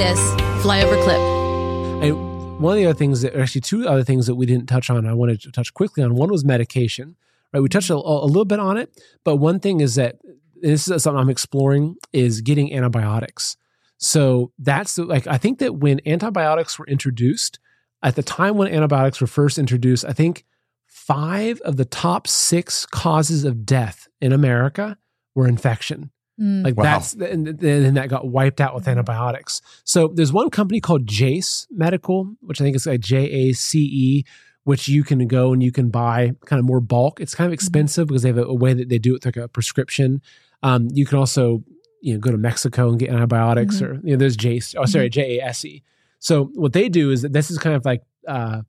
this 0.00 0.18
flyover 0.64 0.98
clip. 1.04 1.20
One 2.58 2.72
of 2.72 2.78
the 2.78 2.86
other 2.86 2.98
things 2.98 3.20
that, 3.20 3.38
actually, 3.38 3.60
two 3.60 3.86
other 3.86 4.02
things 4.02 4.26
that 4.28 4.34
we 4.34 4.46
didn't 4.46 4.66
touch 4.66 4.88
on, 4.88 5.04
I 5.04 5.12
wanted 5.12 5.42
to 5.42 5.52
touch 5.52 5.74
quickly 5.74 6.02
on. 6.02 6.14
One 6.14 6.30
was 6.30 6.42
medication, 6.42 7.16
right? 7.52 7.60
We 7.60 7.68
touched 7.68 7.90
a, 7.90 7.96
a 7.96 8.24
little 8.24 8.46
bit 8.46 8.60
on 8.60 8.78
it, 8.78 8.98
but 9.24 9.36
one 9.36 9.60
thing 9.60 9.80
is 9.80 9.96
that 9.96 10.16
this 10.58 10.88
is 10.88 11.02
something 11.02 11.20
I'm 11.20 11.28
exploring 11.28 11.96
is 12.14 12.40
getting 12.40 12.72
antibiotics. 12.72 13.58
So 13.98 14.52
that's 14.58 14.96
like, 14.96 15.26
I 15.26 15.36
think 15.36 15.58
that 15.58 15.74
when 15.74 16.00
antibiotics 16.06 16.78
were 16.78 16.86
introduced, 16.86 17.58
at 18.02 18.16
the 18.16 18.22
time 18.22 18.56
when 18.56 18.72
antibiotics 18.72 19.20
were 19.20 19.26
first 19.26 19.58
introduced, 19.58 20.06
I 20.06 20.14
think 20.14 20.46
five 20.86 21.60
of 21.60 21.76
the 21.76 21.84
top 21.84 22.26
six 22.26 22.86
causes 22.86 23.44
of 23.44 23.66
death 23.66 24.08
in 24.18 24.32
America 24.32 24.96
were 25.34 25.46
infection. 25.46 26.10
Mm. 26.40 26.64
Like 26.64 26.76
Wow. 26.76 26.84
that's 26.84 27.12
and 27.14 27.46
then 27.46 27.94
that 27.94 28.08
got 28.08 28.26
wiped 28.28 28.60
out 28.60 28.74
with 28.74 28.88
antibiotics. 28.88 29.60
So 29.84 30.08
there's 30.08 30.32
one 30.32 30.48
company 30.50 30.80
called 30.80 31.06
Jase 31.06 31.66
Medical, 31.70 32.34
which 32.40 32.60
I 32.60 32.64
think 32.64 32.76
is 32.76 32.86
like 32.86 33.00
J 33.00 33.30
A 33.30 33.52
C 33.52 33.78
E, 33.80 34.24
which 34.64 34.88
you 34.88 35.04
can 35.04 35.26
go 35.26 35.52
and 35.52 35.62
you 35.62 35.70
can 35.72 35.90
buy 35.90 36.32
kind 36.46 36.58
of 36.58 36.64
more 36.64 36.80
bulk. 36.80 37.20
It's 37.20 37.34
kind 37.34 37.46
of 37.46 37.52
expensive 37.52 38.08
because 38.08 38.22
they 38.22 38.28
have 38.30 38.38
a, 38.38 38.44
a 38.44 38.54
way 38.54 38.72
that 38.72 38.88
they 38.88 38.98
do 38.98 39.10
it 39.10 39.24
with 39.24 39.26
like 39.26 39.36
a 39.36 39.48
prescription. 39.48 40.22
Um, 40.62 40.88
you 40.92 41.04
can 41.04 41.18
also 41.18 41.62
you 42.00 42.14
know 42.14 42.20
go 42.20 42.30
to 42.30 42.38
Mexico 42.38 42.88
and 42.88 42.98
get 42.98 43.10
antibiotics, 43.10 43.82
or 43.82 44.00
you 44.02 44.12
know 44.12 44.16
there's 44.16 44.36
Jase. 44.36 44.74
Oh, 44.78 44.86
sorry, 44.86 45.10
J 45.10 45.38
A 45.38 45.44
S 45.44 45.64
E. 45.64 45.82
So 46.20 46.44
what 46.54 46.72
they 46.72 46.88
do 46.88 47.10
is 47.10 47.20
that 47.22 47.32
this 47.34 47.50
is 47.50 47.58
kind 47.58 47.76
of 47.76 47.84
like 47.84 48.02
uh, 48.26 48.62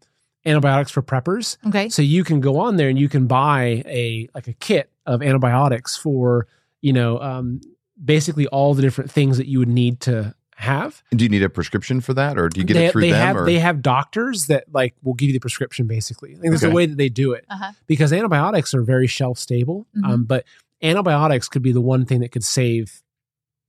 antibiotics 0.46 0.92
for 0.92 1.02
preppers. 1.02 1.58
Okay. 1.68 1.88
So 1.90 2.02
you 2.02 2.24
can 2.24 2.42
go 2.42 2.60
on 2.60 2.76
there 2.76 2.90
and 2.90 3.00
you 3.00 3.08
can 3.08 3.28
buy 3.28 3.84
a 3.86 4.28
like 4.36 4.48
a 4.48 4.54
kit 4.54 4.90
of 5.06 5.22
antibiotics 5.22 5.96
for 5.96 6.48
you 6.82 6.94
know 6.94 7.20
um, 7.20 7.62
basically 8.04 8.48
all 8.48 8.74
the 8.74 8.82
different 8.82 9.12
things 9.12 9.38
that 9.38 9.48
you 9.48 9.60
would 9.60 9.70
need 9.70 10.00
to 10.02 10.36
have. 10.56 11.02
Do 11.12 11.24
you 11.26 11.30
need 11.30 11.42
a 11.44 11.50
prescription 11.50 12.02
for 12.02 12.14
that, 12.14 12.38
or 12.38 12.48
do 12.50 12.60
you 12.60 12.66
get 12.66 12.74
they, 12.76 12.86
it 12.88 12.92
through 12.92 13.02
they 13.02 13.12
them? 13.12 13.20
have 13.28 13.36
or? 13.38 13.46
they 13.46 13.60
have 13.60 13.82
doctors 13.82 14.46
that 14.48 14.66
like 14.72 14.94
will 15.02 15.14
give 15.16 15.28
you 15.28 15.34
the 15.34 15.40
prescription 15.40 15.88
basically. 15.88 16.32
I 16.36 16.40
think 16.40 16.52
that's 16.52 16.64
Okay. 16.64 16.70
the 16.70 16.76
way 16.76 16.86
that 16.86 16.98
they 16.98 17.10
do 17.10 17.32
it 17.34 17.46
Uh-huh. 17.50 17.72
because 17.88 18.14
antibiotics 18.14 18.74
are 18.76 18.84
very 18.84 19.08
shelf 19.08 19.40
stable. 19.40 19.88
Um, 20.04 20.26
but 20.26 20.46
antibiotics 20.84 21.48
could 21.48 21.62
be 21.64 21.72
the 21.72 21.82
one 21.82 22.06
thing 22.06 22.20
that 22.22 22.32
could 22.32 22.44
save 22.44 23.02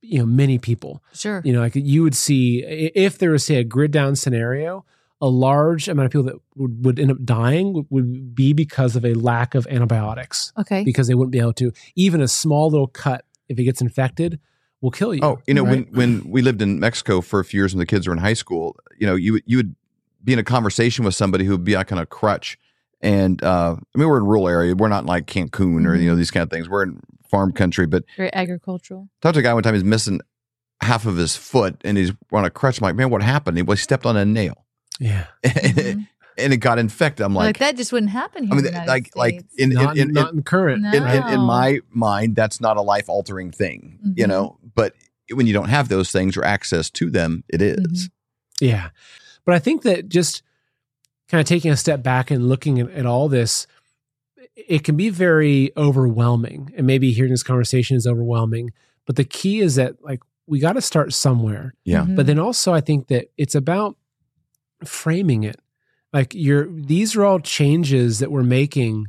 you 0.01 0.19
know 0.19 0.25
many 0.25 0.57
people. 0.59 1.01
Sure. 1.13 1.41
You 1.45 1.53
know, 1.53 1.61
like 1.61 1.75
you 1.75 2.03
would 2.03 2.15
see 2.15 2.59
if 2.63 3.17
there 3.17 3.31
was 3.31 3.45
say 3.45 3.55
a 3.55 3.63
grid 3.63 3.91
down 3.91 4.15
scenario, 4.15 4.85
a 5.23 5.29
large 5.47 5.87
amount 5.87 6.05
of 6.07 6.11
people 6.11 6.23
that 6.25 6.35
would, 6.55 6.85
would 6.85 6.99
end 6.99 7.09
up 7.11 7.17
dying 7.23 7.73
would, 7.73 7.85
would 7.89 8.35
be 8.35 8.51
because 8.53 8.95
of 8.95 9.05
a 9.05 9.13
lack 9.13 9.55
of 9.55 9.65
antibiotics 9.67 10.51
Okay. 10.59 10.83
because 10.83 11.07
they 11.07 11.15
wouldn't 11.15 11.31
be 11.31 11.39
able 11.39 11.53
to. 11.53 11.71
Even 11.95 12.19
a 12.21 12.27
small 12.27 12.69
little 12.69 12.87
cut, 12.87 13.25
if 13.47 13.57
it 13.57 13.63
gets 13.63 13.81
infected, 13.81 14.39
will 14.81 14.91
kill 14.91 15.13
you. 15.13 15.21
Oh, 15.23 15.39
you 15.47 15.53
know, 15.53 15.63
right? 15.63 15.87
when 15.93 16.19
when 16.21 16.29
we 16.29 16.41
lived 16.41 16.61
in 16.61 16.79
Mexico 16.79 17.21
for 17.21 17.39
a 17.39 17.45
few 17.45 17.61
years 17.61 17.73
when 17.73 17.79
the 17.79 17.85
kids 17.85 18.05
were 18.07 18.13
in 18.13 18.19
high 18.19 18.33
school, 18.43 18.75
you 18.99 19.07
know, 19.07 19.15
you 19.15 19.33
would- 19.33 19.43
you 19.45 19.57
would 19.57 19.75
be 20.23 20.33
in 20.33 20.39
a 20.39 20.43
conversation 20.43 21.03
with 21.05 21.15
somebody 21.15 21.45
who 21.45 21.51
would 21.51 21.63
be 21.63 21.75
like 21.75 21.91
on 21.91 21.97
a 21.97 22.05
crutch, 22.05 22.57
and 23.01 23.41
uh, 23.43 23.75
I 23.77 23.97
mean, 23.97 24.07
we're 24.07 24.17
in 24.17 24.23
a 24.23 24.25
rural 24.25 24.47
area. 24.49 24.75
We're 24.75 24.87
not 24.89 25.05
like 25.05 25.25
Cancun 25.27 25.85
or 25.87 25.95
you 25.95 26.09
know 26.09 26.15
these 26.15 26.31
kind 26.31 26.43
of 26.43 26.49
things. 26.49 26.67
We're 26.69 26.83
in 26.83 26.99
farm 27.29 27.51
country, 27.51 27.85
but 27.87 28.03
Very 28.17 28.33
agricultural. 28.33 29.09
talked 29.21 29.33
to 29.35 29.39
a 29.39 29.43
guy 29.43 29.53
one 29.53 29.63
time. 29.63 29.73
He's 29.73 29.83
missing 29.83 30.19
half 30.81 31.05
of 31.05 31.15
his 31.17 31.35
foot, 31.35 31.75
and 31.85 31.97
he's 31.97 32.11
on 32.31 32.43
a 32.45 32.49
crutch. 32.49 32.79
I'm 32.79 32.85
like, 32.85 32.95
man, 32.95 33.09
what 33.09 33.21
happened? 33.21 33.57
He 33.57 33.63
was 33.63 33.81
stepped 33.81 34.05
on 34.05 34.15
a 34.17 34.25
nail, 34.25 34.62
yeah, 34.99 35.25
Mhm. 35.43 36.07
and 36.37 36.53
it 36.53 36.57
got 36.57 36.79
infected. 36.79 37.25
I'm 37.25 37.33
like, 37.35 37.45
like, 37.45 37.57
that 37.59 37.77
just 37.77 37.91
wouldn't 37.91 38.11
happen 38.11 38.43
here. 38.45 38.53
I 38.53 38.55
mean, 38.55 38.63
the 38.65 38.71
United 38.71 38.87
like 38.87 39.15
like 39.15 39.33
States. 39.39 39.55
in 39.57 39.71
in, 39.71 39.75
not, 39.77 39.97
in, 39.97 40.11
not 40.13 40.33
in 40.33 40.43
current. 40.43 40.81
No. 40.83 40.89
in, 40.91 41.03
in, 41.03 41.27
in 41.33 41.39
my 41.41 41.79
mind, 41.91 42.35
that's 42.35 42.59
not 42.61 42.77
a 42.77 42.81
life 42.81 43.09
altering 43.09 43.51
thing, 43.51 43.99
you 44.15 44.25
Mhm. 44.25 44.29
know. 44.29 44.57
But 44.75 44.93
when 45.31 45.47
you 45.47 45.53
don't 45.53 45.69
have 45.69 45.89
those 45.89 46.11
things 46.11 46.35
or 46.37 46.43
access 46.43 46.89
to 46.91 47.09
them, 47.09 47.43
it 47.49 47.61
is. 47.61 47.77
Mhm. 47.79 48.09
Yeah. 48.61 48.89
But 49.45 49.55
I 49.55 49.59
think 49.59 49.81
that 49.83 50.09
just 50.09 50.41
kind 51.29 51.39
of 51.41 51.47
taking 51.47 51.71
a 51.71 51.77
step 51.77 52.03
back 52.03 52.29
and 52.31 52.47
looking 52.47 52.79
at, 52.79 52.89
at 52.91 53.05
all 53.05 53.27
this, 53.29 53.65
it 54.55 54.83
can 54.83 54.95
be 54.95 55.09
very 55.09 55.71
overwhelming. 55.75 56.71
And 56.77 56.85
maybe 56.85 57.11
hearing 57.11 57.31
this 57.31 57.43
conversation 57.43 57.97
is 57.97 58.05
overwhelming. 58.05 58.71
But 59.05 59.15
the 59.15 59.23
key 59.23 59.59
is 59.59 59.75
that, 59.75 60.03
like, 60.03 60.21
we 60.47 60.59
got 60.59 60.73
to 60.73 60.81
start 60.81 61.13
somewhere. 61.13 61.73
Yeah. 61.83 62.03
Mhm. 62.05 62.15
But 62.15 62.25
then 62.27 62.37
also, 62.39 62.73
I 62.73 62.81
think 62.81 63.07
that 63.07 63.31
it's 63.37 63.55
about 63.55 63.97
framing 64.87 65.43
it. 65.43 65.59
Like, 66.11 66.33
you're, 66.35 66.67
these 66.71 67.15
are 67.15 67.23
all 67.23 67.39
changes 67.39 68.19
that 68.19 68.31
we're 68.31 68.43
making 68.43 69.07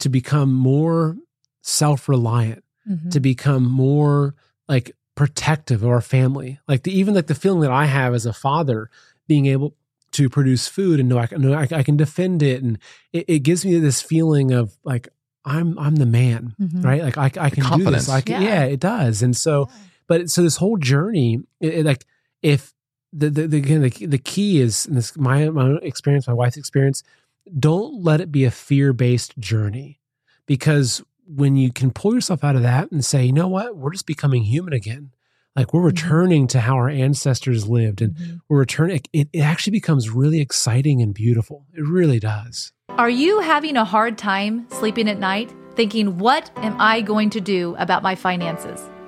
to 0.00 0.08
become 0.08 0.52
more 0.54 1.16
self 1.62 2.08
reliant 2.08 2.64
Mhm. 2.88 3.10
to 3.10 3.20
become 3.20 3.64
more 3.64 4.34
like 4.68 4.92
protective 5.14 5.82
of 5.82 5.88
our 5.90 6.00
family. 6.00 6.58
Like 6.66 6.84
the, 6.84 6.92
even 6.98 7.14
like 7.14 7.26
the 7.26 7.34
feeling 7.34 7.60
that 7.60 7.70
I 7.70 7.84
have 7.84 8.14
as 8.14 8.24
a 8.24 8.32
father, 8.32 8.88
being 9.26 9.44
able 9.46 9.74
to 10.12 10.30
produce 10.30 10.68
food 10.68 10.98
and 11.00 11.08
know 11.08 11.18
I 11.18 11.26
can, 11.26 11.42
know 11.42 11.52
I, 11.52 11.68
I 11.70 11.82
can 11.82 11.98
defend 11.98 12.42
it, 12.42 12.62
and 12.62 12.78
it, 13.12 13.26
it 13.28 13.38
gives 13.40 13.64
me 13.66 13.78
this 13.78 14.00
feeling 14.00 14.52
of 14.52 14.78
like 14.84 15.08
I'm 15.44 15.78
I'm 15.78 15.96
the 15.96 16.06
man, 16.06 16.54
Mhm. 16.58 16.82
right? 16.82 17.02
Like 17.02 17.18
I, 17.18 17.44
I 17.46 17.50
can 17.50 17.78
do 17.78 17.90
this. 17.90 18.08
Like 18.08 18.28
Yeah. 18.30 18.40
yeah. 18.40 18.64
it 18.64 18.80
does. 18.80 19.22
And 19.22 19.36
so, 19.36 19.68
but 20.06 20.30
so 20.30 20.40
this 20.42 20.56
whole 20.56 20.78
journey, 20.78 21.40
it, 21.60 21.74
it, 21.80 21.84
like 21.86 22.06
if 22.40 22.72
the 23.12 23.30
the 23.30 23.46
the, 23.46 23.56
again, 23.58 23.82
the 23.82 24.06
the 24.06 24.18
key 24.18 24.60
is 24.60 24.84
this 24.84 25.16
my 25.16 25.48
my 25.50 25.62
own 25.62 25.80
experience, 25.82 26.26
my 26.26 26.34
wife's 26.34 26.56
experience. 26.56 27.02
Don't 27.58 28.02
let 28.02 28.20
it 28.20 28.30
be 28.30 28.44
a 28.44 28.50
fear 28.50 28.92
based 28.92 29.38
journey, 29.38 30.00
because 30.46 31.02
when 31.26 31.56
you 31.56 31.72
can 31.72 31.90
pull 31.90 32.14
yourself 32.14 32.42
out 32.44 32.56
of 32.56 32.62
that 32.62 32.90
and 32.90 33.04
say, 33.04 33.24
you 33.24 33.32
know 33.32 33.48
what, 33.48 33.76
we're 33.76 33.92
just 33.92 34.06
becoming 34.06 34.42
human 34.44 34.72
again. 34.72 35.10
Like 35.56 35.74
we're 35.74 35.82
Mhm. 35.82 35.86
returning 35.92 36.46
to 36.48 36.60
how 36.60 36.74
our 36.74 36.88
ancestors 36.88 37.66
lived, 37.68 38.00
and 38.02 38.14
Mhm. 38.14 38.40
we're 38.48 38.58
returning. 38.60 39.00
It, 39.12 39.28
it 39.32 39.40
actually 39.40 39.72
becomes 39.72 40.08
really 40.10 40.40
exciting 40.40 41.02
and 41.02 41.12
beautiful. 41.12 41.66
It 41.74 41.86
really 41.86 42.18
does. 42.20 42.72
Are 42.90 43.10
you 43.10 43.40
having 43.40 43.76
a 43.76 43.84
hard 43.84 44.18
time 44.18 44.66
sleeping 44.70 45.08
at 45.08 45.18
night, 45.18 45.52
thinking, 45.74 46.18
what 46.18 46.50
am 46.56 46.76
I 46.80 47.00
going 47.00 47.30
to 47.30 47.40
do 47.40 47.74
about 47.78 48.02
my 48.02 48.14
finances? 48.14 48.80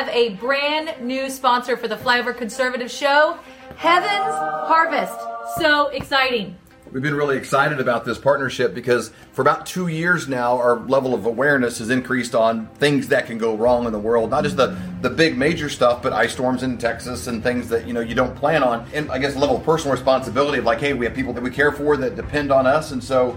Have 0.00 0.08
a 0.14 0.30
brand 0.36 0.94
new 1.06 1.28
sponsor 1.28 1.76
for 1.76 1.86
the 1.86 1.94
Flyover 1.94 2.34
Conservative 2.34 2.90
Show, 2.90 3.38
Heaven's 3.76 4.34
Harvest. 4.66 5.12
So 5.58 5.88
exciting! 5.88 6.56
We've 6.90 7.02
been 7.02 7.14
really 7.14 7.36
excited 7.36 7.80
about 7.80 8.06
this 8.06 8.16
partnership 8.16 8.74
because 8.74 9.12
for 9.32 9.42
about 9.42 9.66
two 9.66 9.88
years 9.88 10.26
now, 10.26 10.56
our 10.56 10.80
level 10.80 11.12
of 11.12 11.26
awareness 11.26 11.80
has 11.80 11.90
increased 11.90 12.34
on 12.34 12.66
things 12.76 13.08
that 13.08 13.26
can 13.26 13.36
go 13.36 13.54
wrong 13.54 13.84
in 13.84 13.92
the 13.92 13.98
world. 13.98 14.30
Not 14.30 14.44
just 14.44 14.56
the, 14.56 14.74
the 15.02 15.10
big 15.10 15.36
major 15.36 15.68
stuff, 15.68 16.02
but 16.02 16.14
ice 16.14 16.32
storms 16.32 16.62
in 16.62 16.78
Texas 16.78 17.26
and 17.26 17.42
things 17.42 17.68
that 17.68 17.86
you 17.86 17.92
know 17.92 18.00
you 18.00 18.14
don't 18.14 18.34
plan 18.34 18.62
on. 18.62 18.88
And 18.94 19.10
I 19.10 19.18
guess 19.18 19.36
level 19.36 19.58
of 19.58 19.64
personal 19.64 19.92
responsibility 19.92 20.60
of 20.60 20.64
like, 20.64 20.80
hey, 20.80 20.94
we 20.94 21.04
have 21.04 21.14
people 21.14 21.34
that 21.34 21.42
we 21.42 21.50
care 21.50 21.72
for 21.72 21.98
that 21.98 22.16
depend 22.16 22.50
on 22.50 22.66
us, 22.66 22.92
and 22.92 23.04
so 23.04 23.36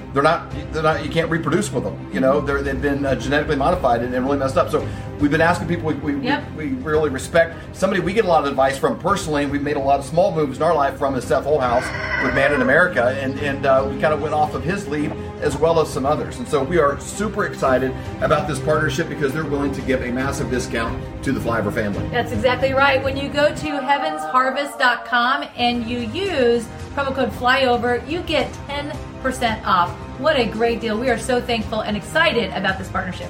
they're 0.13 0.23
not 0.23 0.51
they're 0.71 0.83
not 0.83 1.03
you 1.03 1.11
can't 1.11 1.29
reproduce 1.29 1.71
with 1.71 1.83
them 1.83 2.01
you 2.13 2.19
know? 2.19 2.41
They 2.41 2.69
have 2.69 2.81
been 2.81 3.05
uh, 3.05 3.15
genetically 3.15 3.55
modified 3.55 4.01
and, 4.01 4.13
and, 4.13 4.25
really 4.25 4.37
messed 4.37 4.57
up. 4.57 4.69
So 4.69 4.87
we've 5.21 5.31
been 5.31 5.41
asking 5.41 5.67
people 5.67 5.85
we, 5.85 5.93
we, 6.13 6.19
yep. 6.25 6.43
we, 6.55 6.67
we, 6.67 6.81
really 6.81 7.09
respect 7.09 7.55
somebody 7.75 8.01
we 8.01 8.11
get 8.13 8.25
a 8.25 8.27
lot 8.27 8.43
of 8.43 8.49
advice 8.49 8.77
from 8.77 8.97
personally 8.99 9.43
and 9.43 9.51
we've 9.51 9.61
made 9.61 9.77
a 9.77 9.79
lot 9.79 9.99
of 9.99 10.05
small 10.05 10.33
moves 10.33 10.57
in 10.57 10.63
our 10.63 10.73
life 10.73 10.97
from 10.97 11.15
is 11.15 11.23
seth 11.23 11.43
Holehouse 11.43 11.85
with 12.23 12.33
man 12.33 12.53
in 12.53 12.61
america 12.61 13.15
and, 13.21 13.39
and 13.39 13.65
uh, 13.65 13.87
we 13.89 13.99
kind 14.01 14.13
of 14.13 14.21
went 14.21 14.33
off 14.33 14.55
of 14.55 14.63
his 14.63 14.87
lead 14.87 15.11
as 15.41 15.55
well 15.57 15.79
as 15.79 15.89
some 15.89 16.05
others 16.05 16.37
and 16.37 16.47
so 16.47 16.63
we 16.63 16.79
are 16.79 16.99
super 16.99 17.45
excited 17.45 17.91
about 18.21 18.47
this 18.47 18.59
partnership 18.59 19.07
because 19.07 19.31
they're 19.31 19.45
willing 19.45 19.71
to 19.71 19.81
give 19.81 20.01
a 20.01 20.11
massive 20.11 20.49
discount 20.49 21.01
to 21.23 21.31
the 21.31 21.39
flyover 21.39 21.71
family 21.71 22.07
that's 22.09 22.31
exactly 22.31 22.73
right 22.73 23.03
when 23.03 23.15
you 23.15 23.29
go 23.29 23.53
to 23.55 23.67
heavensharvest.com 23.67 25.47
and 25.55 25.87
you 25.87 25.99
use 25.99 26.65
promo 26.95 27.13
code 27.13 27.29
flyover 27.29 28.07
you 28.09 28.21
get 28.23 28.51
10 28.67 28.91
percent 29.21 29.65
off. 29.65 29.91
What 30.19 30.35
a 30.35 30.45
great 30.45 30.81
deal. 30.81 30.99
We 30.99 31.09
are 31.09 31.17
so 31.17 31.39
thankful 31.39 31.81
and 31.81 31.95
excited 31.95 32.51
about 32.53 32.77
this 32.77 32.89
partnership. 32.89 33.29